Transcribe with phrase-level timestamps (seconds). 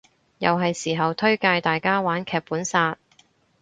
[0.39, 2.97] 又係時候推介大家玩劇本殺